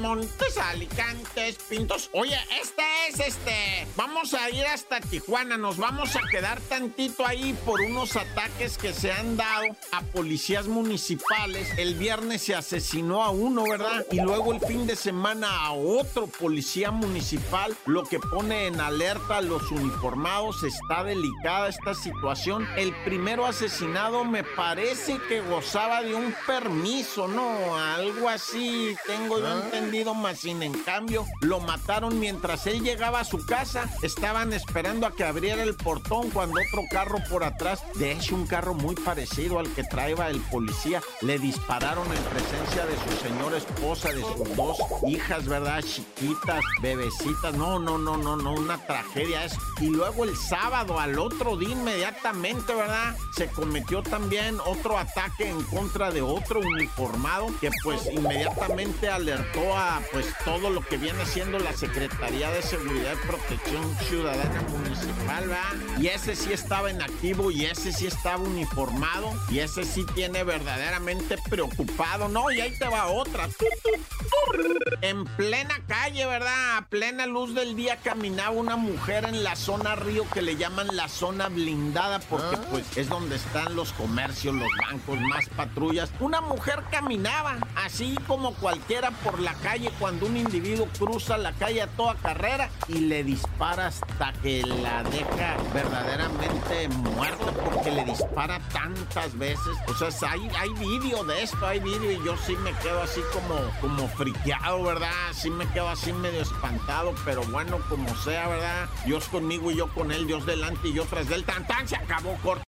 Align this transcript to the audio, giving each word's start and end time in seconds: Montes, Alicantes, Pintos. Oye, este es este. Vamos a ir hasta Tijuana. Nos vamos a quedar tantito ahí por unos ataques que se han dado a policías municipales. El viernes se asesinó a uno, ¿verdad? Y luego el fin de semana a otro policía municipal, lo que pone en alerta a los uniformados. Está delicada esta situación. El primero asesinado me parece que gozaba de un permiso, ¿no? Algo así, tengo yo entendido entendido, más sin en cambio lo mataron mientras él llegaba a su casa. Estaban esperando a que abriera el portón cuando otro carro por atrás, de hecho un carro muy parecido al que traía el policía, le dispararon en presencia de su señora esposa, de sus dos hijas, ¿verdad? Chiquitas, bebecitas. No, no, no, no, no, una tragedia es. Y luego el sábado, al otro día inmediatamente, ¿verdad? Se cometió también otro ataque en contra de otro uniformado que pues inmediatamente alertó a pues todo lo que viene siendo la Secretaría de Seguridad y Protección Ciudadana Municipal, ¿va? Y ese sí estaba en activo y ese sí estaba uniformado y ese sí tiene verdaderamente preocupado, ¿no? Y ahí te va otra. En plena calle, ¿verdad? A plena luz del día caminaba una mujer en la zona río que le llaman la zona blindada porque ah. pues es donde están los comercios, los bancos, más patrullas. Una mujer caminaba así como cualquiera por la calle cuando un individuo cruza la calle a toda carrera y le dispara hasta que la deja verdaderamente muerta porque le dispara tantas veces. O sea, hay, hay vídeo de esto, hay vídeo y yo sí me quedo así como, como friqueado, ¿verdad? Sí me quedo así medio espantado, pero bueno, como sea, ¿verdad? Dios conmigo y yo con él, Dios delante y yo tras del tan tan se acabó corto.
Montes, 0.00 0.56
Alicantes, 0.56 1.58
Pintos. 1.68 2.08
Oye, 2.14 2.38
este 2.62 2.82
es 3.08 3.20
este. 3.20 3.86
Vamos 3.96 4.32
a 4.32 4.48
ir 4.48 4.64
hasta 4.64 4.98
Tijuana. 5.00 5.58
Nos 5.58 5.76
vamos 5.76 6.16
a 6.16 6.20
quedar 6.30 6.58
tantito 6.62 7.26
ahí 7.26 7.54
por 7.66 7.82
unos 7.82 8.16
ataques 8.16 8.78
que 8.78 8.94
se 8.94 9.12
han 9.12 9.36
dado 9.36 9.66
a 9.92 10.00
policías 10.00 10.68
municipales. 10.68 11.68
El 11.76 11.96
viernes 11.96 12.42
se 12.42 12.54
asesinó 12.54 13.22
a 13.22 13.30
uno, 13.30 13.64
¿verdad? 13.64 14.06
Y 14.10 14.20
luego 14.20 14.54
el 14.54 14.60
fin 14.60 14.86
de 14.86 14.96
semana 14.96 15.66
a 15.66 15.72
otro 15.72 16.26
policía 16.26 16.90
municipal, 16.90 17.76
lo 17.84 18.04
que 18.04 18.18
pone 18.18 18.68
en 18.68 18.80
alerta 18.80 19.36
a 19.36 19.42
los 19.42 19.70
uniformados. 19.70 20.62
Está 20.62 21.04
delicada 21.04 21.68
esta 21.68 21.94
situación. 21.94 22.66
El 22.76 22.94
primero 23.04 23.44
asesinado 23.44 24.24
me 24.24 24.44
parece 24.44 25.18
que 25.28 25.42
gozaba 25.42 26.02
de 26.02 26.14
un 26.14 26.34
permiso, 26.46 27.28
¿no? 27.28 27.76
Algo 27.76 28.30
así, 28.30 28.96
tengo 29.06 29.38
yo 29.38 29.62
entendido 29.62 29.89
entendido, 29.90 30.14
más 30.14 30.38
sin 30.38 30.62
en 30.62 30.72
cambio 30.84 31.26
lo 31.40 31.60
mataron 31.60 32.18
mientras 32.20 32.66
él 32.66 32.82
llegaba 32.82 33.20
a 33.20 33.24
su 33.24 33.44
casa. 33.44 33.88
Estaban 34.02 34.52
esperando 34.52 35.06
a 35.06 35.14
que 35.14 35.24
abriera 35.24 35.62
el 35.62 35.74
portón 35.74 36.30
cuando 36.30 36.60
otro 36.60 36.82
carro 36.90 37.18
por 37.28 37.44
atrás, 37.44 37.82
de 37.94 38.12
hecho 38.12 38.34
un 38.34 38.46
carro 38.46 38.74
muy 38.74 38.94
parecido 38.94 39.58
al 39.58 39.68
que 39.74 39.82
traía 39.82 40.28
el 40.28 40.40
policía, 40.40 41.00
le 41.22 41.38
dispararon 41.38 42.06
en 42.06 42.22
presencia 42.24 42.86
de 42.86 42.96
su 42.96 43.24
señora 43.24 43.56
esposa, 43.56 44.12
de 44.12 44.22
sus 44.22 44.56
dos 44.56 44.78
hijas, 45.06 45.46
¿verdad? 45.46 45.82
Chiquitas, 45.82 46.64
bebecitas. 46.82 47.54
No, 47.54 47.78
no, 47.78 47.98
no, 47.98 48.16
no, 48.16 48.36
no, 48.36 48.54
una 48.54 48.78
tragedia 48.86 49.44
es. 49.44 49.56
Y 49.80 49.88
luego 49.88 50.24
el 50.24 50.36
sábado, 50.36 50.98
al 50.98 51.18
otro 51.18 51.56
día 51.56 51.70
inmediatamente, 51.70 52.74
¿verdad? 52.74 53.16
Se 53.36 53.48
cometió 53.48 54.02
también 54.02 54.58
otro 54.66 54.98
ataque 54.98 55.48
en 55.48 55.62
contra 55.64 56.10
de 56.10 56.22
otro 56.22 56.60
uniformado 56.60 57.48
que 57.60 57.70
pues 57.82 58.08
inmediatamente 58.12 59.08
alertó 59.08 59.76
a 59.76 59.79
pues 60.12 60.26
todo 60.44 60.70
lo 60.70 60.80
que 60.82 60.96
viene 60.96 61.24
siendo 61.24 61.58
la 61.58 61.72
Secretaría 61.72 62.50
de 62.50 62.62
Seguridad 62.62 63.14
y 63.14 63.26
Protección 63.26 63.96
Ciudadana 64.08 64.62
Municipal, 64.62 65.50
¿va? 65.50 65.98
Y 66.00 66.08
ese 66.08 66.36
sí 66.36 66.52
estaba 66.52 66.90
en 66.90 67.00
activo 67.00 67.50
y 67.50 67.64
ese 67.64 67.92
sí 67.92 68.06
estaba 68.06 68.38
uniformado 68.38 69.32
y 69.50 69.60
ese 69.60 69.84
sí 69.84 70.04
tiene 70.14 70.44
verdaderamente 70.44 71.36
preocupado, 71.48 72.28
¿no? 72.28 72.50
Y 72.50 72.60
ahí 72.60 72.76
te 72.78 72.88
va 72.88 73.06
otra. 73.06 73.48
En 75.00 75.24
plena 75.24 75.80
calle, 75.86 76.26
¿verdad? 76.26 76.78
A 76.78 76.86
plena 76.88 77.26
luz 77.26 77.54
del 77.54 77.74
día 77.74 77.96
caminaba 77.96 78.50
una 78.50 78.76
mujer 78.76 79.24
en 79.24 79.42
la 79.42 79.56
zona 79.56 79.96
río 79.96 80.28
que 80.30 80.42
le 80.42 80.56
llaman 80.56 80.88
la 80.92 81.08
zona 81.08 81.48
blindada 81.48 82.20
porque 82.20 82.56
ah. 82.56 82.66
pues 82.70 82.96
es 82.96 83.08
donde 83.08 83.36
están 83.36 83.74
los 83.74 83.92
comercios, 83.92 84.54
los 84.54 84.68
bancos, 84.86 85.20
más 85.20 85.48
patrullas. 85.50 86.10
Una 86.20 86.40
mujer 86.40 86.82
caminaba 86.90 87.56
así 87.76 88.16
como 88.26 88.54
cualquiera 88.54 89.10
por 89.10 89.38
la 89.40 89.54
calle 89.54 89.69
cuando 89.98 90.26
un 90.26 90.36
individuo 90.36 90.88
cruza 90.98 91.38
la 91.38 91.52
calle 91.52 91.82
a 91.82 91.86
toda 91.86 92.14
carrera 92.16 92.68
y 92.88 92.98
le 92.98 93.22
dispara 93.22 93.86
hasta 93.86 94.32
que 94.42 94.62
la 94.62 95.04
deja 95.04 95.56
verdaderamente 95.72 96.88
muerta 96.88 97.52
porque 97.64 97.92
le 97.92 98.04
dispara 98.04 98.60
tantas 98.72 99.38
veces. 99.38 99.76
O 99.88 99.94
sea, 99.94 100.32
hay, 100.32 100.48
hay 100.58 100.70
vídeo 100.70 101.22
de 101.24 101.42
esto, 101.42 101.64
hay 101.64 101.78
vídeo 101.78 102.10
y 102.10 102.24
yo 102.24 102.36
sí 102.36 102.56
me 102.56 102.72
quedo 102.78 103.00
así 103.02 103.20
como, 103.32 103.54
como 103.80 104.08
friqueado, 104.08 104.82
¿verdad? 104.82 105.12
Sí 105.32 105.50
me 105.50 105.66
quedo 105.68 105.88
así 105.88 106.12
medio 106.12 106.42
espantado, 106.42 107.14
pero 107.24 107.42
bueno, 107.44 107.78
como 107.88 108.08
sea, 108.16 108.48
¿verdad? 108.48 108.88
Dios 109.06 109.28
conmigo 109.28 109.70
y 109.70 109.76
yo 109.76 109.88
con 109.94 110.10
él, 110.10 110.26
Dios 110.26 110.46
delante 110.46 110.88
y 110.88 110.94
yo 110.94 111.04
tras 111.04 111.28
del 111.28 111.44
tan 111.44 111.64
tan 111.66 111.86
se 111.86 111.94
acabó 111.94 112.36
corto. 112.42 112.58